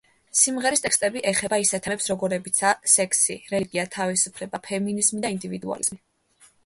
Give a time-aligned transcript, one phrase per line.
[0.37, 6.01] სიმღერის ტექსტები ეხება ისეთ თემებს, როგორებიცაა სექსი, რელიგია, თავისუფლება, ფემინიზმი და ინდივიდუალიზმი.